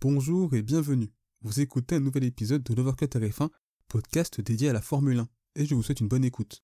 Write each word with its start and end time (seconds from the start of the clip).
Bonjour 0.00 0.54
et 0.54 0.62
bienvenue. 0.62 1.12
Vous 1.42 1.58
écoutez 1.58 1.96
un 1.96 2.00
nouvel 2.00 2.22
épisode 2.22 2.62
de 2.62 2.72
l'Overcut 2.72 3.06
RF1, 3.06 3.48
podcast 3.88 4.40
dédié 4.40 4.68
à 4.68 4.72
la 4.72 4.80
Formule 4.80 5.18
1, 5.18 5.28
et 5.56 5.66
je 5.66 5.74
vous 5.74 5.82
souhaite 5.82 5.98
une 5.98 6.06
bonne 6.06 6.24
écoute. 6.24 6.62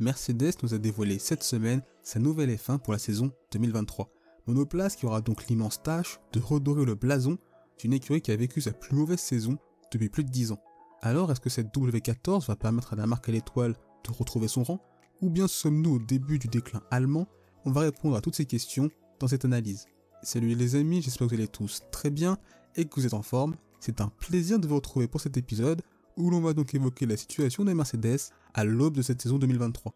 Mercedes 0.00 0.54
nous 0.64 0.74
a 0.74 0.78
dévoilé 0.78 1.20
cette 1.20 1.44
semaine 1.44 1.80
sa 2.02 2.18
nouvelle 2.18 2.50
F1 2.50 2.80
pour 2.80 2.92
la 2.92 2.98
saison 2.98 3.30
2023. 3.52 4.10
Monoplace 4.48 4.96
qui 4.96 5.06
aura 5.06 5.20
donc 5.20 5.46
l'immense 5.46 5.80
tâche 5.80 6.18
de 6.32 6.40
redorer 6.40 6.84
le 6.84 6.96
blason 6.96 7.38
d'une 7.78 7.92
écurie 7.92 8.20
qui 8.20 8.32
a 8.32 8.36
vécu 8.36 8.60
sa 8.60 8.72
plus 8.72 8.96
mauvaise 8.96 9.20
saison 9.20 9.56
depuis 9.92 10.08
plus 10.08 10.24
de 10.24 10.30
10 10.30 10.50
ans. 10.50 10.62
Alors 11.02 11.30
est-ce 11.30 11.40
que 11.40 11.50
cette 11.50 11.72
W14 11.72 12.48
va 12.48 12.56
permettre 12.56 12.94
à 12.94 12.96
la 12.96 13.06
marque 13.06 13.28
à 13.28 13.32
l'étoile 13.32 13.76
de 14.04 14.10
retrouver 14.10 14.48
son 14.48 14.64
rang? 14.64 14.84
Ou 15.20 15.30
bien 15.30 15.46
sommes-nous 15.46 15.94
au 15.94 15.98
début 16.00 16.40
du 16.40 16.48
déclin 16.48 16.82
allemand? 16.90 17.28
On 17.64 17.70
va 17.70 17.82
répondre 17.82 18.16
à 18.16 18.20
toutes 18.20 18.34
ces 18.34 18.46
questions 18.46 18.90
dans 19.20 19.28
cette 19.28 19.44
analyse. 19.44 19.86
Salut 20.22 20.56
les 20.56 20.74
amis, 20.74 21.00
j'espère 21.00 21.28
que 21.28 21.34
vous 21.34 21.38
allez 21.40 21.48
tous 21.48 21.82
très 21.92 22.10
bien 22.10 22.38
et 22.74 22.84
que 22.84 22.94
vous 22.96 23.06
êtes 23.06 23.14
en 23.14 23.22
forme. 23.22 23.54
C'est 23.78 24.00
un 24.00 24.08
plaisir 24.08 24.58
de 24.58 24.66
vous 24.66 24.74
retrouver 24.74 25.06
pour 25.06 25.20
cet 25.20 25.36
épisode 25.36 25.80
où 26.16 26.28
l'on 26.30 26.40
va 26.40 26.54
donc 26.54 26.74
évoquer 26.74 27.06
la 27.06 27.16
situation 27.16 27.64
des 27.64 27.72
Mercedes 27.72 28.18
à 28.52 28.64
l'aube 28.64 28.96
de 28.96 29.02
cette 29.02 29.22
saison 29.22 29.38
2023. 29.38 29.94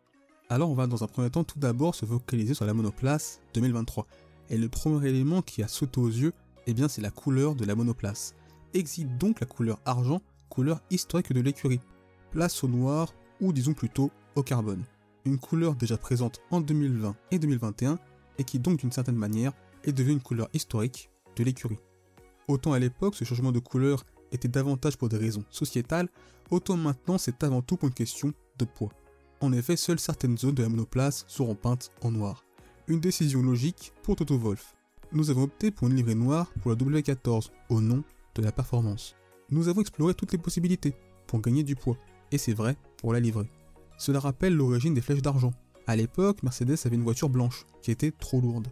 Alors 0.49 0.71
on 0.71 0.75
va 0.75 0.87
dans 0.87 1.03
un 1.03 1.09
premier 1.09 1.29
temps 1.29 1.43
tout 1.43 1.59
d'abord 1.59 1.97
se 1.97 2.07
focaliser 2.07 2.55
sur 2.55 2.65
la 2.65 2.73
monoplace 2.73 3.41
2023. 3.55 4.07
Et 4.49 4.59
le 4.59 4.69
premier 4.69 5.09
élément 5.09 5.43
qui 5.43 5.61
a 5.61 5.69
sauté 5.69 6.01
aux 6.01 6.09
yeux, 6.09 6.33
eh 6.69 6.73
bien 6.73 6.87
c'est 6.87 7.03
la 7.03 7.11
couleur 7.11 7.57
de 7.57 7.65
la 7.65 7.75
monoplace. 7.75 8.35
Exit 8.75 9.19
donc 9.19 9.41
la 9.41 9.47
couleur 9.47 9.81
argent, 9.85 10.23
couleur 10.49 10.81
historique 10.91 11.33
de 11.33 11.41
l'écurie. 11.41 11.81
Place 12.31 12.63
au 12.63 12.69
noir, 12.69 13.13
ou 13.41 13.53
disons 13.53 13.75
plutôt 13.75 14.13
au 14.37 14.45
carbone. 14.45 14.85
Une 15.25 15.39
couleur 15.39 15.75
déjà 15.75 15.99
présente 15.99 16.41
en 16.53 16.61
2020 16.61 17.17
et 17.33 17.41
2021, 17.41 17.99
et 18.39 18.45
qui 18.45 18.61
donc 18.61 18.79
d'une 18.79 18.93
certaine 18.93 19.17
manière 19.17 19.53
est 19.85 19.93
devenue 19.93 20.15
une 20.15 20.21
couleur 20.21 20.49
historique 20.53 21.11
de 21.37 21.45
l'écurie. 21.45 21.79
Autant 22.49 22.73
à 22.73 22.79
l'époque 22.79 23.15
ce 23.15 23.25
changement 23.25 23.53
de 23.53 23.59
couleur 23.59 24.05
était 24.33 24.49
davantage 24.49 24.97
pour 24.97 25.09
des 25.09 25.17
raisons 25.17 25.45
sociétales, 25.51 26.09
autant 26.51 26.77
maintenant 26.77 27.19
c'est 27.19 27.43
avant 27.45 27.63
tout 27.63 27.77
pour 27.77 27.89
une 27.89 27.95
question 27.95 28.33
de 28.59 28.65
poids. 28.65 28.93
En 29.41 29.53
effet, 29.53 29.77
seules 29.77 29.99
certaines 29.99 30.39
zones 30.39 30.55
de 30.55 30.63
la 30.63 30.69
monoplace 30.69 31.25
seront 31.27 31.57
peintes 31.57 31.91
en 32.03 32.13
noir. 32.13 32.45
Une 32.87 33.01
décision 33.01 33.43
logique 33.43 33.93
pour 34.03 34.17
Toto 34.17 34.39
Wolff. 34.39 34.75
Nous 35.13 35.31
avons 35.31 35.43
opté 35.43 35.71
pour 35.71 35.89
une 35.89 35.97
livrée 35.97 36.15
noire 36.15 36.53
pour 36.63 36.71
la 36.71 36.77
W14 36.77 37.51
au 37.69 37.81
nom 37.81 38.05
de 38.35 38.43
la 38.43 38.53
performance. 38.53 39.17
Nous 39.51 39.69
avons 39.69 39.81
exploré 39.81 40.15
toutes 40.15 40.33
les 40.33 40.39
possibilités 40.39 40.95
pour 41.27 41.41
gagner 41.41 41.65
du 41.65 41.75
poids, 41.75 41.97
et 42.31 42.39
c'est 42.39 42.55
vrai 42.55 42.77
pour 42.99 43.13
la 43.13 43.21
livrée. 43.21 43.51
Cela 43.99 44.21
rappelle 44.21 44.55
l'origine 44.55 44.95
des 44.95 45.01
flèches 45.01 45.23
d'argent. 45.23 45.53
À 45.87 45.97
l'époque, 45.97 46.43
Mercedes 46.43 46.79
avait 46.85 46.97
une 46.97 47.03
voiture 47.03 47.29
blanche 47.29 47.67
qui 47.83 47.91
était 47.91 48.13
trop 48.13 48.41
lourde. 48.41 48.69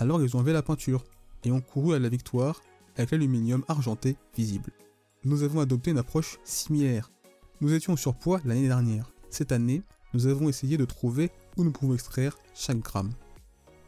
Alors 0.00 0.22
ils 0.22 0.34
ont 0.34 0.38
enlevé 0.38 0.54
la 0.54 0.62
peinture 0.62 1.04
et 1.44 1.52
ont 1.52 1.60
couru 1.60 1.94
à 1.94 1.98
la 1.98 2.08
victoire 2.08 2.62
avec 2.96 3.10
l'aluminium 3.10 3.64
argenté 3.68 4.16
visible. 4.34 4.72
Nous 5.24 5.42
avons 5.42 5.60
adopté 5.60 5.90
une 5.90 5.98
approche 5.98 6.38
similaire. 6.42 7.10
Nous 7.60 7.74
étions 7.74 7.92
en 7.92 7.96
surpoids 7.96 8.40
l'année 8.46 8.66
dernière. 8.66 9.12
Cette 9.28 9.52
année, 9.52 9.82
nous 10.14 10.26
avons 10.26 10.48
essayé 10.48 10.78
de 10.78 10.86
trouver 10.86 11.30
où 11.58 11.64
nous 11.64 11.70
pouvons 11.70 11.92
extraire 11.92 12.38
chaque 12.54 12.78
gramme. 12.78 13.12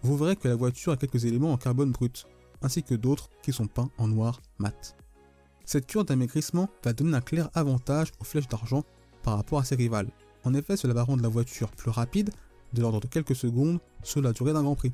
Vous 0.02 0.18
verrez 0.18 0.36
que 0.36 0.48
la 0.48 0.54
voiture 0.54 0.92
a 0.92 0.98
quelques 0.98 1.24
éléments 1.24 1.52
en 1.52 1.56
carbone 1.56 1.92
brut, 1.92 2.26
ainsi 2.60 2.82
que 2.82 2.94
d'autres 2.94 3.30
qui 3.42 3.52
sont 3.52 3.66
peints 3.66 3.90
en 3.96 4.06
noir 4.06 4.42
mat. 4.58 4.94
Cette 5.64 5.86
cure 5.86 6.04
d'amaigrissement 6.04 6.68
va 6.84 6.92
donner 6.92 7.16
un 7.16 7.22
clair 7.22 7.48
avantage 7.54 8.12
aux 8.20 8.24
flèches 8.24 8.48
d'argent 8.48 8.84
par 9.22 9.36
rapport 9.36 9.60
à 9.60 9.64
ses 9.64 9.76
rivales. 9.76 10.10
En 10.44 10.52
effet, 10.52 10.76
cela 10.76 10.92
va 10.92 11.04
rendre 11.04 11.22
la 11.22 11.28
voiture 11.30 11.70
plus 11.70 11.90
rapide, 11.90 12.30
de 12.74 12.82
l'ordre 12.82 13.00
de 13.00 13.06
quelques 13.06 13.36
secondes, 13.36 13.80
sur 14.02 14.20
la 14.20 14.32
durée 14.32 14.52
d'un 14.52 14.62
Grand 14.62 14.76
Prix 14.76 14.92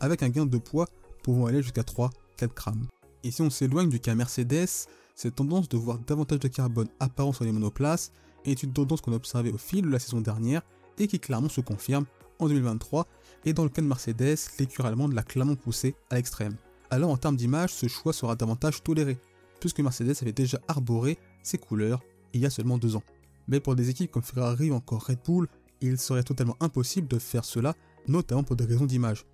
avec 0.00 0.22
un 0.22 0.28
gain 0.28 0.46
de 0.46 0.58
poids 0.58 0.86
pouvant 1.22 1.46
aller 1.46 1.62
jusqu'à 1.62 1.82
3-4 1.82 2.10
grammes. 2.54 2.86
Et 3.24 3.30
si 3.30 3.42
on 3.42 3.50
s'éloigne 3.50 3.88
du 3.88 4.00
cas 4.00 4.14
Mercedes, 4.14 4.86
cette 5.14 5.34
tendance 5.34 5.68
de 5.68 5.76
voir 5.76 5.98
davantage 5.98 6.38
de 6.38 6.48
carbone 6.48 6.88
apparent 7.00 7.32
sur 7.32 7.44
les 7.44 7.52
monoplaces 7.52 8.12
est 8.44 8.62
une 8.62 8.72
tendance 8.72 9.00
qu'on 9.00 9.12
a 9.12 9.16
observée 9.16 9.50
au 9.50 9.58
fil 9.58 9.82
de 9.82 9.90
la 9.90 9.98
saison 9.98 10.20
dernière 10.20 10.62
et 10.98 11.08
qui 11.08 11.18
clairement 11.18 11.48
se 11.48 11.60
confirme 11.60 12.06
en 12.38 12.48
2023. 12.48 13.06
Et 13.44 13.52
dans 13.52 13.64
le 13.64 13.68
cas 13.68 13.82
de 13.82 13.86
Mercedes, 13.86 14.38
l'écurie 14.58 14.88
allemande 14.88 15.12
l'a 15.12 15.22
clairement 15.22 15.56
poussé 15.56 15.94
à 16.10 16.16
l'extrême. 16.16 16.56
Alors 16.90 17.10
en 17.10 17.16
termes 17.16 17.36
d'image, 17.36 17.72
ce 17.72 17.88
choix 17.88 18.12
sera 18.12 18.36
davantage 18.36 18.82
toléré, 18.82 19.18
puisque 19.60 19.80
Mercedes 19.80 20.14
avait 20.22 20.32
déjà 20.32 20.60
arboré 20.68 21.18
ses 21.42 21.58
couleurs 21.58 22.02
il 22.32 22.40
y 22.40 22.46
a 22.46 22.50
seulement 22.50 22.78
deux 22.78 22.96
ans. 22.96 23.02
Mais 23.48 23.60
pour 23.60 23.74
des 23.74 23.90
équipes 23.90 24.10
comme 24.10 24.22
Ferrari 24.22 24.70
ou 24.70 24.74
encore 24.74 25.06
Red 25.06 25.18
Bull, 25.24 25.48
il 25.80 25.98
serait 25.98 26.22
totalement 26.22 26.56
impossible 26.60 27.08
de 27.08 27.18
faire 27.18 27.44
cela, 27.44 27.74
notamment 28.06 28.42
pour 28.42 28.56
des 28.56 28.64
raisons 28.64 28.86
d'image. 28.86 29.24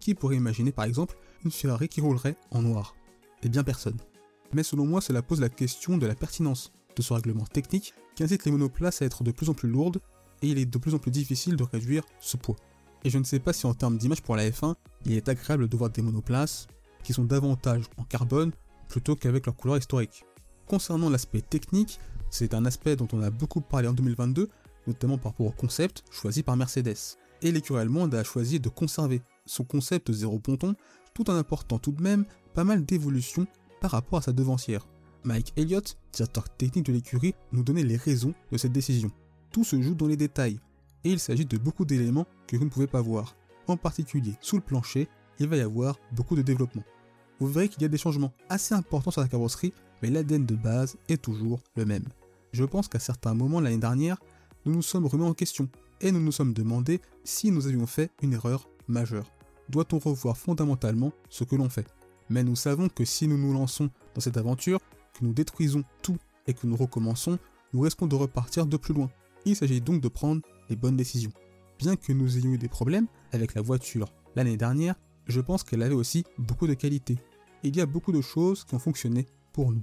Qui 0.00 0.14
pourrait 0.14 0.36
imaginer 0.36 0.72
par 0.72 0.84
exemple 0.84 1.16
une 1.44 1.50
Ferrari 1.50 1.88
qui 1.88 2.00
roulerait 2.00 2.36
en 2.50 2.62
noir? 2.62 2.94
Eh 3.42 3.48
bien 3.48 3.64
personne. 3.64 3.96
Mais 4.52 4.62
selon 4.62 4.86
moi, 4.86 5.00
cela 5.00 5.22
pose 5.22 5.40
la 5.40 5.48
question 5.48 5.98
de 5.98 6.06
la 6.06 6.14
pertinence 6.14 6.72
de 6.96 7.02
ce 7.02 7.12
règlement 7.12 7.44
technique 7.44 7.94
qui 8.14 8.22
incite 8.22 8.44
les 8.44 8.52
monoplaces 8.52 9.02
à 9.02 9.04
être 9.04 9.22
de 9.22 9.30
plus 9.30 9.48
en 9.48 9.54
plus 9.54 9.68
lourdes 9.68 10.00
et 10.42 10.48
il 10.48 10.58
est 10.58 10.66
de 10.66 10.78
plus 10.78 10.94
en 10.94 10.98
plus 10.98 11.10
difficile 11.10 11.56
de 11.56 11.64
réduire 11.64 12.04
ce 12.20 12.36
poids. 12.36 12.56
Et 13.04 13.10
je 13.10 13.18
ne 13.18 13.24
sais 13.24 13.38
pas 13.38 13.52
si 13.52 13.66
en 13.66 13.74
termes 13.74 13.98
d'image 13.98 14.22
pour 14.22 14.36
la 14.36 14.48
F1, 14.48 14.74
il 15.04 15.12
est 15.12 15.28
agréable 15.28 15.68
de 15.68 15.76
voir 15.76 15.90
des 15.90 16.02
monoplaces 16.02 16.66
qui 17.04 17.12
sont 17.12 17.24
davantage 17.24 17.84
en 17.96 18.04
carbone 18.04 18.52
plutôt 18.88 19.14
qu'avec 19.14 19.46
leur 19.46 19.56
couleur 19.56 19.78
historique. 19.78 20.24
Concernant 20.66 21.10
l'aspect 21.10 21.40
technique, 21.40 22.00
c'est 22.30 22.54
un 22.54 22.64
aspect 22.64 22.96
dont 22.96 23.08
on 23.12 23.22
a 23.22 23.30
beaucoup 23.30 23.60
parlé 23.60 23.88
en 23.88 23.92
2022, 23.92 24.48
notamment 24.86 25.18
par 25.18 25.32
rapport 25.32 25.46
au 25.46 25.52
concept 25.52 26.04
choisi 26.10 26.42
par 26.42 26.56
Mercedes. 26.56 27.16
Et 27.42 27.52
l'écurie 27.52 27.80
allemande 27.80 28.14
a 28.14 28.24
choisi 28.24 28.58
de 28.58 28.68
conserver 28.68 29.22
son 29.48 29.64
concept 29.64 30.12
zéro 30.12 30.38
ponton, 30.38 30.74
tout 31.14 31.28
en 31.30 31.36
apportant 31.36 31.78
tout 31.78 31.92
de 31.92 32.02
même 32.02 32.24
pas 32.54 32.64
mal 32.64 32.84
d'évolutions 32.84 33.46
par 33.80 33.92
rapport 33.92 34.20
à 34.20 34.22
sa 34.22 34.32
devancière. 34.32 34.86
Mike 35.24 35.52
Elliott, 35.56 35.98
directeur 36.12 36.48
technique 36.48 36.86
de 36.86 36.92
l'écurie, 36.92 37.34
nous 37.52 37.62
donnait 37.62 37.82
les 37.82 37.96
raisons 37.96 38.34
de 38.52 38.58
cette 38.58 38.72
décision. 38.72 39.10
Tout 39.50 39.64
se 39.64 39.80
joue 39.80 39.94
dans 39.94 40.06
les 40.06 40.16
détails, 40.16 40.60
et 41.04 41.10
il 41.10 41.18
s'agit 41.18 41.44
de 41.44 41.58
beaucoup 41.58 41.84
d'éléments 41.84 42.26
que 42.46 42.56
vous 42.56 42.64
ne 42.64 42.70
pouvez 42.70 42.86
pas 42.86 43.00
voir. 43.02 43.36
En 43.66 43.76
particulier, 43.76 44.34
sous 44.40 44.56
le 44.56 44.62
plancher, 44.62 45.08
il 45.38 45.48
va 45.48 45.56
y 45.56 45.60
avoir 45.60 45.98
beaucoup 46.12 46.36
de 46.36 46.42
développement. 46.42 46.84
Vous 47.40 47.46
verrez 47.46 47.68
qu'il 47.68 47.82
y 47.82 47.84
a 47.84 47.88
des 47.88 47.98
changements 47.98 48.32
assez 48.48 48.74
importants 48.74 49.10
sur 49.10 49.20
la 49.20 49.28
carrosserie, 49.28 49.72
mais 50.02 50.10
l'ADN 50.10 50.44
de 50.44 50.54
base 50.54 50.96
est 51.08 51.22
toujours 51.22 51.60
le 51.76 51.84
même. 51.84 52.04
Je 52.52 52.64
pense 52.64 52.88
qu'à 52.88 52.98
certains 52.98 53.34
moments 53.34 53.60
l'année 53.60 53.78
dernière, 53.78 54.18
nous 54.64 54.72
nous 54.72 54.82
sommes 54.82 55.06
remis 55.06 55.24
en 55.24 55.34
question, 55.34 55.68
et 56.00 56.12
nous 56.12 56.20
nous 56.20 56.32
sommes 56.32 56.52
demandé 56.52 57.00
si 57.24 57.50
nous 57.50 57.66
avions 57.66 57.86
fait 57.86 58.10
une 58.22 58.32
erreur 58.32 58.68
majeure 58.86 59.30
doit-on 59.68 59.98
revoir 59.98 60.36
fondamentalement 60.36 61.12
ce 61.28 61.44
que 61.44 61.56
l'on 61.56 61.68
fait? 61.68 61.86
Mais 62.30 62.42
nous 62.42 62.56
savons 62.56 62.88
que 62.88 63.04
si 63.04 63.26
nous 63.26 63.38
nous 63.38 63.52
lançons 63.52 63.90
dans 64.14 64.20
cette 64.20 64.36
aventure, 64.36 64.80
que 65.14 65.24
nous 65.24 65.32
détruisons 65.32 65.84
tout 66.02 66.16
et 66.46 66.54
que 66.54 66.66
nous 66.66 66.76
recommençons, 66.76 67.38
nous 67.72 67.80
risquons 67.80 68.06
de 68.06 68.14
repartir 68.14 68.66
de 68.66 68.76
plus 68.76 68.94
loin. 68.94 69.10
Il 69.44 69.56
s'agit 69.56 69.80
donc 69.80 70.00
de 70.00 70.08
prendre 70.08 70.42
les 70.68 70.76
bonnes 70.76 70.96
décisions. 70.96 71.32
Bien 71.78 71.96
que 71.96 72.12
nous 72.12 72.36
ayons 72.36 72.52
eu 72.52 72.58
des 72.58 72.68
problèmes 72.68 73.06
avec 73.32 73.54
la 73.54 73.62
voiture 73.62 74.12
l'année 74.34 74.56
dernière, 74.56 74.94
je 75.26 75.40
pense 75.40 75.62
qu'elle 75.62 75.82
avait 75.82 75.94
aussi 75.94 76.24
beaucoup 76.38 76.66
de 76.66 76.74
qualités. 76.74 77.18
Il 77.62 77.76
y 77.76 77.80
a 77.80 77.86
beaucoup 77.86 78.12
de 78.12 78.20
choses 78.20 78.64
qui 78.64 78.74
ont 78.74 78.78
fonctionné 78.78 79.26
pour 79.52 79.72
nous. 79.72 79.82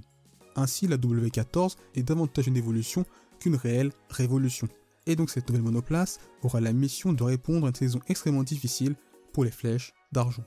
Ainsi, 0.56 0.86
la 0.86 0.96
W14 0.96 1.76
est 1.94 2.02
davantage 2.02 2.48
une 2.48 2.56
évolution 2.56 3.04
qu'une 3.38 3.56
réelle 3.56 3.92
révolution. 4.08 4.68
Et 5.06 5.14
donc 5.14 5.30
cette 5.30 5.48
nouvelle 5.48 5.62
monoplace 5.62 6.18
aura 6.42 6.60
la 6.60 6.72
mission 6.72 7.12
de 7.12 7.22
répondre 7.22 7.66
à 7.66 7.68
une 7.68 7.74
saison 7.74 8.00
extrêmement 8.08 8.42
difficile 8.42 8.96
les 9.44 9.50
flèches 9.50 9.92
d'argent. 10.12 10.44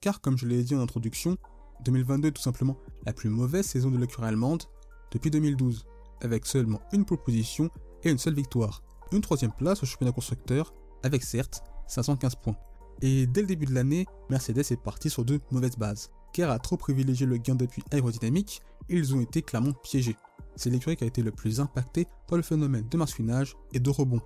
Car 0.00 0.20
comme 0.20 0.38
je 0.38 0.46
l'ai 0.46 0.62
dit 0.62 0.74
en 0.74 0.80
introduction, 0.80 1.36
2022 1.84 2.28
est 2.28 2.32
tout 2.32 2.42
simplement 2.42 2.76
la 3.06 3.12
plus 3.12 3.28
mauvaise 3.28 3.66
saison 3.66 3.90
de 3.90 3.98
l'écurie 3.98 4.26
allemande 4.26 4.64
depuis 5.12 5.30
2012, 5.30 5.86
avec 6.20 6.46
seulement 6.46 6.80
une 6.92 7.04
proposition 7.04 7.70
et 8.02 8.10
une 8.10 8.18
seule 8.18 8.34
victoire. 8.34 8.82
Une 9.12 9.20
troisième 9.20 9.52
place 9.52 9.82
au 9.82 9.86
championnat 9.86 10.12
constructeur, 10.12 10.74
avec 11.02 11.22
certes 11.22 11.62
515 11.88 12.36
points. 12.36 12.56
Et 13.02 13.26
dès 13.26 13.40
le 13.40 13.46
début 13.46 13.66
de 13.66 13.74
l'année, 13.74 14.06
Mercedes 14.28 14.58
est 14.58 14.82
parti 14.82 15.10
sur 15.10 15.24
de 15.24 15.40
mauvaises 15.50 15.76
bases, 15.76 16.10
car 16.32 16.50
à 16.50 16.58
trop 16.58 16.76
privilégier 16.76 17.26
le 17.26 17.38
gain 17.38 17.54
d'appui 17.54 17.82
aérodynamique, 17.90 18.60
ils 18.88 19.14
ont 19.14 19.20
été 19.20 19.42
clairement 19.42 19.72
piégés. 19.72 20.16
C'est 20.56 20.70
l'écurie 20.70 20.96
qui 20.96 21.04
a 21.04 21.06
été 21.06 21.22
le 21.22 21.30
plus 21.30 21.60
impacté 21.60 22.06
par 22.28 22.36
le 22.36 22.42
phénomène 22.42 22.86
de 22.88 22.96
marsouinage 22.96 23.56
et 23.72 23.80
de 23.80 23.90
rebond, 23.90 24.20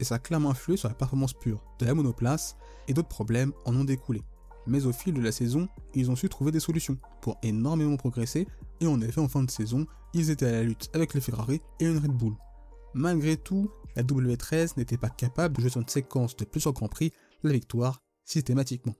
et 0.00 0.04
ça 0.04 0.16
a 0.16 0.18
clairement 0.18 0.50
influé 0.50 0.76
sur 0.76 0.88
la 0.88 0.94
performance 0.94 1.32
pure 1.32 1.62
de 1.78 1.86
la 1.86 1.94
monoplace 1.94 2.56
et 2.86 2.94
d'autres 2.94 3.08
problèmes 3.08 3.52
en 3.64 3.74
ont 3.76 3.84
découlé. 3.84 4.22
Mais 4.66 4.86
au 4.86 4.92
fil 4.92 5.14
de 5.14 5.20
la 5.20 5.32
saison, 5.32 5.68
ils 5.94 6.10
ont 6.10 6.16
su 6.16 6.28
trouver 6.28 6.52
des 6.52 6.60
solutions 6.60 6.98
pour 7.20 7.38
énormément 7.42 7.96
progresser 7.96 8.46
et 8.80 8.86
en 8.86 9.00
effet 9.00 9.20
en 9.20 9.28
fin 9.28 9.42
de 9.42 9.50
saison, 9.50 9.86
ils 10.14 10.30
étaient 10.30 10.46
à 10.46 10.52
la 10.52 10.62
lutte 10.62 10.90
avec 10.94 11.14
les 11.14 11.20
Ferrari 11.20 11.60
et 11.80 11.86
une 11.86 11.98
Red 11.98 12.12
Bull. 12.12 12.34
Malgré 12.94 13.36
tout, 13.36 13.70
la 13.96 14.02
W13 14.02 14.74
n'était 14.76 14.96
pas 14.96 15.10
capable 15.10 15.56
de 15.56 15.62
jouer 15.62 15.70
sur 15.70 15.80
une 15.80 15.88
séquence 15.88 16.36
de 16.36 16.44
plusieurs 16.44 16.74
grands 16.74 16.88
prix 16.88 17.12
la 17.42 17.52
victoire 17.52 18.02
systématiquement. 18.24 18.94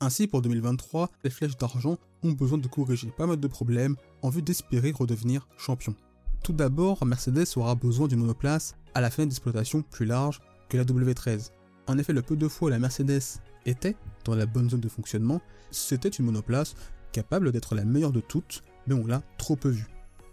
Ainsi, 0.00 0.26
pour 0.26 0.42
2023, 0.42 1.10
les 1.22 1.30
flèches 1.30 1.56
d'argent 1.56 1.96
ont 2.22 2.32
besoin 2.32 2.58
de 2.58 2.68
corriger 2.68 3.10
pas 3.10 3.26
mal 3.26 3.38
de 3.38 3.48
problèmes 3.48 3.96
en 4.22 4.28
vue 4.28 4.42
d'espérer 4.42 4.90
redevenir 4.90 5.48
champion. 5.56 5.94
Tout 6.42 6.52
d'abord, 6.52 7.04
Mercedes 7.06 7.56
aura 7.56 7.74
besoin 7.74 8.08
d'une 8.08 8.20
monoplace 8.20 8.74
à 8.94 9.00
la 9.00 9.10
fenêtre 9.10 9.30
d'exploitation 9.30 9.82
plus 9.82 10.06
large 10.06 10.40
que 10.68 10.76
la 10.76 10.84
W13. 10.84 11.50
En 11.86 11.98
effet, 11.98 12.12
le 12.12 12.22
peu 12.22 12.36
de 12.36 12.48
fois 12.48 12.68
où 12.68 12.70
la 12.70 12.78
Mercedes 12.78 13.40
était 13.66 13.96
dans 14.24 14.34
la 14.34 14.46
bonne 14.46 14.70
zone 14.70 14.80
de 14.80 14.88
fonctionnement, 14.88 15.40
c'était 15.70 16.08
une 16.08 16.26
monoplace 16.26 16.74
capable 17.12 17.52
d'être 17.52 17.74
la 17.74 17.84
meilleure 17.84 18.12
de 18.12 18.20
toutes, 18.20 18.62
mais 18.86 18.94
on 18.94 19.06
l'a 19.06 19.22
trop 19.38 19.56
peu 19.56 19.68
vue. 19.68 19.86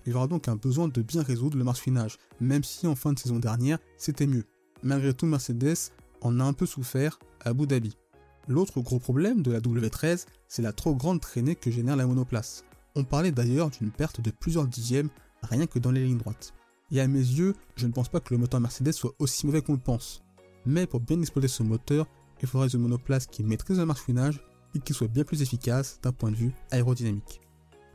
Il 0.06 0.13
y 0.13 0.16
aura 0.16 0.28
donc 0.28 0.48
un 0.48 0.56
besoin 0.56 0.88
de 0.88 1.02
bien 1.02 1.22
résoudre 1.22 1.58
le 1.58 1.63
marsouinage, 1.63 2.18
même 2.40 2.63
si 2.63 2.88
en 2.88 2.96
fin 2.96 3.13
de 3.13 3.19
saison 3.19 3.38
dernière, 3.38 3.78
c'était 3.98 4.25
mieux. 4.25 4.46
Malgré 4.81 5.13
tout, 5.13 5.28
Mercedes 5.28 5.92
en 6.22 6.40
a 6.40 6.44
un 6.44 6.54
peu 6.54 6.66
souffert 6.66 7.19
à 7.42 7.50
Abu 7.50 7.68
Dhabi. 7.68 7.96
L'autre 8.48 8.81
gros 8.81 9.00
problème 9.00 9.44
de 9.44 9.52
la 9.52 9.60
W13, 9.60 10.25
c'est 10.48 10.63
la 10.63 10.74
trop 10.74 10.96
grande 10.96 11.22
traînée 11.22 11.56
que 11.56 11.69
génère 11.69 11.96
la 11.96 12.08
monoplace. 12.08 12.63
On 12.96 13.04
parlait 13.04 13.31
d'ailleurs 13.31 13.69
d'une 13.69 13.92
perte 13.92 14.22
de 14.22 14.31
plusieurs 14.31 14.68
dixièmes 14.68 15.10
rien 15.44 15.68
que 15.68 15.80
dans 15.80 15.92
les 15.92 16.04
lignes 16.04 16.18
droites. 16.18 16.54
Et 16.91 16.99
à 16.99 17.07
mes 17.07 17.19
yeux, 17.19 17.55
je 17.75 17.88
ne 17.88 17.93
pense 17.93 18.09
pas 18.09 18.19
que 18.19 18.33
le 18.33 18.38
moteur 18.38 18.59
Mercedes 18.59 18.91
soit 18.91 19.13
aussi 19.19 19.45
mauvais 19.45 19.61
qu'on 19.61 19.73
le 19.73 19.79
pense. 19.79 20.23
Mais 20.65 20.85
pour 20.85 20.99
bien 20.99 21.19
exploiter 21.19 21.47
ce 21.47 21.63
moteur, 21.63 22.07
il 22.41 22.47
faudrait 22.47 22.67
une 22.67 22.81
monoplace 22.81 23.27
qui 23.27 23.43
maîtrise 23.43 23.79
le 23.79 23.85
marsouinage 23.85 24.41
et 24.75 24.79
qui 24.79 24.93
soit 24.93 25.07
bien 25.07 25.23
plus 25.23 25.41
efficace 25.41 25.99
d'un 26.01 26.11
point 26.11 26.31
de 26.31 26.35
vue 26.35 26.51
aérodynamique. 26.71 27.41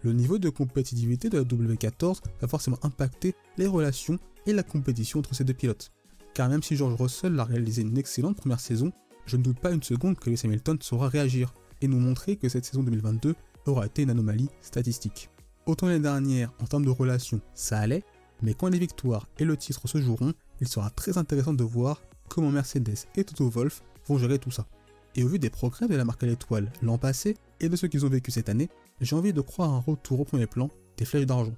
Le 0.03 0.13
niveau 0.13 0.39
de 0.39 0.49
compétitivité 0.49 1.29
de 1.29 1.39
la 1.39 1.45
W14 1.45 2.21
va 2.41 2.49
forcément 2.49 2.79
impacter 2.83 3.35
les 3.57 3.67
relations 3.67 4.19
et 4.47 4.53
la 4.53 4.63
compétition 4.63 5.19
entre 5.19 5.35
ces 5.35 5.45
deux 5.45 5.55
pilotes. 5.55 5.91
Car 6.35 6.49
même 6.49 6.63
si 6.63 6.77
George 6.77 6.95
Russell 7.01 7.39
a 7.41 7.45
réalisé 7.45 7.83
une 7.83 7.99
excellente 7.99 8.37
première 8.37 8.61
saison, 8.61 8.93
je 9.27 9.37
ne 9.37 9.43
doute 9.43 9.59
pas 9.59 9.73
une 9.73 9.83
seconde 9.83 10.19
que 10.19 10.31
Lewis 10.31 10.43
Hamilton 10.45 10.79
saura 10.81 11.09
réagir 11.09 11.53
et 11.81 11.89
nous 11.89 11.99
montrer 11.99 12.37
que 12.37 12.49
cette 12.49 12.65
saison 12.65 12.83
2022 12.83 13.35
aura 13.67 13.87
été 13.87 14.03
une 14.03 14.11
anomalie 14.11 14.49
statistique. 14.61 15.31
Autant 15.67 15.87
l'année 15.87 16.01
dernière, 16.01 16.53
en 16.61 16.67
termes 16.67 16.85
de 16.85 16.91
relations, 16.91 17.41
ça 17.55 17.79
allait, 17.79 18.05
mais 18.43 18.55
quand 18.55 18.69
les 18.69 18.79
victoires 18.79 19.29
et 19.39 19.45
le 19.45 19.57
titre 19.57 19.89
se 19.89 19.99
joueront, 20.01 20.35
il 20.61 20.69
sera 20.69 20.91
très 20.91 21.19
intéressant 21.19 21.55
de 21.55 21.65
voir 21.65 22.03
comment 22.29 22.51
Mercedes 22.51 23.07
et 23.17 23.25
Toto 23.25 23.49
Wolff 23.49 23.83
vont 24.07 24.19
gérer 24.19 24.39
tout 24.39 24.51
ça. 24.51 24.67
Et 25.15 25.25
au 25.25 25.29
vu 25.29 25.39
des 25.39 25.51
progrès 25.51 25.89
de 25.89 25.97
la 25.97 26.05
marque 26.05 26.23
à 26.23 26.27
l'étoile 26.27 26.71
l'an 26.83 26.99
passé 26.99 27.37
et 27.61 27.69
de 27.69 27.77
ce 27.77 27.87
qu'ils 27.87 28.05
ont 28.05 28.11
vécu 28.11 28.31
cette 28.31 28.49
année, 28.49 28.69
j'ai 29.01 29.17
envie 29.17 29.33
de 29.33 29.41
croire 29.41 29.73
un 29.73 29.81
retour 29.81 30.21
au 30.21 30.25
premier 30.25 30.47
plan 30.47 30.71
des 30.99 31.05
flèches 31.05 31.27
d'argent. 31.27 31.55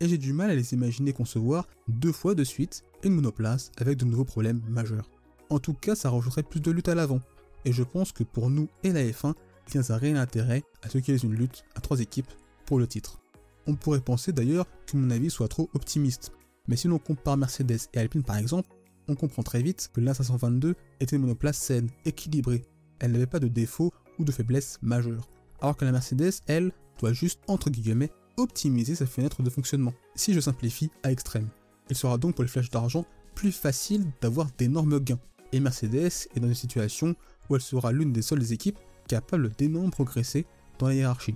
Et 0.00 0.08
j'ai 0.08 0.18
du 0.18 0.32
mal 0.32 0.50
à 0.50 0.54
les 0.54 0.72
imaginer 0.72 1.12
concevoir 1.12 1.68
deux 1.88 2.12
fois 2.12 2.34
de 2.34 2.44
suite 2.44 2.84
une 3.02 3.14
monoplace 3.14 3.70
avec 3.76 3.98
de 3.98 4.04
nouveaux 4.04 4.24
problèmes 4.24 4.62
majeurs. 4.68 5.10
En 5.50 5.58
tout 5.58 5.74
cas, 5.74 5.94
ça 5.94 6.10
rajouterait 6.10 6.42
plus 6.42 6.60
de 6.60 6.70
lutte 6.70 6.88
à 6.88 6.94
l'avant. 6.94 7.20
Et 7.64 7.72
je 7.72 7.82
pense 7.82 8.12
que 8.12 8.24
pour 8.24 8.50
nous 8.50 8.68
et 8.82 8.92
la 8.92 9.02
F1, 9.04 9.34
il 9.68 9.74
y 9.74 9.78
a 9.78 9.94
un 9.94 9.96
réel 9.96 10.16
intérêt 10.16 10.64
à 10.82 10.88
ce 10.88 10.98
qu'il 10.98 11.14
y 11.14 11.16
ait 11.16 11.20
une 11.20 11.34
lutte 11.34 11.64
à 11.74 11.80
trois 11.80 12.00
équipes 12.00 12.30
pour 12.66 12.78
le 12.78 12.86
titre. 12.86 13.21
On 13.66 13.74
pourrait 13.74 14.00
penser 14.00 14.32
d'ailleurs 14.32 14.66
que 14.86 14.96
mon 14.96 15.10
avis 15.10 15.30
soit 15.30 15.48
trop 15.48 15.70
optimiste. 15.74 16.32
Mais 16.68 16.76
si 16.76 16.88
l'on 16.88 16.98
compare 16.98 17.36
Mercedes 17.36 17.88
et 17.92 17.98
Alpine 17.98 18.22
par 18.22 18.36
exemple, 18.36 18.68
on 19.08 19.14
comprend 19.14 19.42
très 19.42 19.62
vite 19.62 19.90
que 19.92 20.00
l'A522 20.00 20.74
était 21.00 21.16
une 21.16 21.22
monoplace 21.22 21.58
saine, 21.58 21.90
équilibrée. 22.04 22.62
Elle 23.00 23.12
n'avait 23.12 23.26
pas 23.26 23.40
de 23.40 23.48
défauts 23.48 23.92
ou 24.18 24.24
de 24.24 24.32
faiblesses 24.32 24.78
majeures. 24.82 25.28
Alors 25.60 25.76
que 25.76 25.84
la 25.84 25.92
Mercedes, 25.92 26.32
elle, 26.46 26.72
doit 26.98 27.12
juste, 27.12 27.40
entre 27.48 27.70
guillemets, 27.70 28.10
optimiser 28.36 28.94
sa 28.94 29.06
fenêtre 29.06 29.42
de 29.42 29.50
fonctionnement, 29.50 29.94
si 30.14 30.34
je 30.34 30.40
simplifie 30.40 30.90
à 31.02 31.10
extrême. 31.10 31.48
Il 31.90 31.96
sera 31.96 32.18
donc 32.18 32.34
pour 32.34 32.44
les 32.44 32.50
flèches 32.50 32.70
d'argent 32.70 33.04
plus 33.34 33.52
facile 33.52 34.06
d'avoir 34.20 34.48
d'énormes 34.58 35.00
gains. 35.00 35.20
Et 35.52 35.60
Mercedes 35.60 36.28
est 36.34 36.40
dans 36.40 36.48
une 36.48 36.54
situation 36.54 37.14
où 37.48 37.56
elle 37.56 37.62
sera 37.62 37.92
l'une 37.92 38.12
des 38.12 38.22
seules 38.22 38.52
équipes 38.52 38.78
capables 39.08 39.50
d'énormément 39.58 39.90
progresser 39.90 40.46
dans 40.78 40.88
la 40.88 40.94
hiérarchie. 40.94 41.34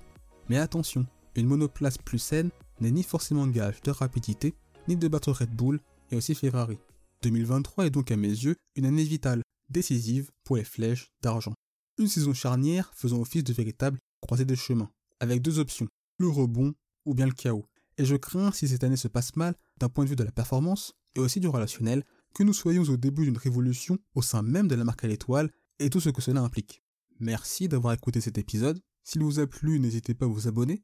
Mais 0.49 0.57
attention, 0.57 1.05
une 1.37 1.47
monoplace 1.47 1.97
plus 1.97 2.19
saine 2.19 2.49
n'est 2.81 2.91
ni 2.91 3.03
forcément 3.03 3.47
gage 3.47 3.81
de 3.83 3.91
rapidité, 3.91 4.55
ni 4.87 4.95
de 4.95 5.07
battre 5.07 5.31
Red 5.31 5.55
Bull 5.55 5.79
et 6.11 6.15
aussi 6.15 6.35
Ferrari. 6.35 6.77
2023 7.21 7.85
est 7.85 7.91
donc 7.91 8.11
à 8.11 8.17
mes 8.17 8.27
yeux 8.27 8.55
une 8.75 8.85
année 8.85 9.03
vitale, 9.03 9.43
décisive 9.69 10.31
pour 10.43 10.57
les 10.57 10.63
flèches 10.63 11.11
d'argent. 11.21 11.53
Une 11.99 12.07
saison 12.07 12.33
charnière 12.33 12.91
faisant 12.95 13.21
office 13.21 13.43
de 13.43 13.53
véritable 13.53 13.99
croisée 14.21 14.45
de 14.45 14.55
chemin, 14.55 14.89
avec 15.19 15.41
deux 15.41 15.59
options, 15.59 15.87
le 16.19 16.27
rebond 16.27 16.73
ou 17.05 17.13
bien 17.13 17.25
le 17.25 17.33
chaos. 17.33 17.65
Et 17.97 18.05
je 18.05 18.15
crains, 18.15 18.51
si 18.51 18.67
cette 18.67 18.83
année 18.83 18.97
se 18.97 19.07
passe 19.07 19.35
mal, 19.35 19.55
d'un 19.79 19.89
point 19.89 20.03
de 20.03 20.09
vue 20.09 20.15
de 20.15 20.23
la 20.23 20.31
performance 20.31 20.93
et 21.15 21.19
aussi 21.19 21.39
du 21.39 21.47
relationnel, 21.47 22.03
que 22.33 22.43
nous 22.43 22.53
soyons 22.53 22.83
au 22.83 22.97
début 22.97 23.25
d'une 23.25 23.37
révolution 23.37 23.97
au 24.13 24.21
sein 24.21 24.41
même 24.41 24.67
de 24.67 24.75
la 24.75 24.83
marque 24.83 25.03
à 25.03 25.07
l'étoile 25.07 25.51
et 25.79 25.89
tout 25.89 25.99
ce 25.99 26.09
que 26.09 26.21
cela 26.21 26.41
implique. 26.41 26.83
Merci 27.19 27.67
d'avoir 27.67 27.93
écouté 27.93 28.21
cet 28.21 28.37
épisode. 28.37 28.79
S'il 29.03 29.23
vous 29.23 29.39
a 29.39 29.47
plu, 29.47 29.79
n'hésitez 29.79 30.13
pas 30.13 30.25
à 30.25 30.29
vous 30.29 30.47
abonner 30.47 30.83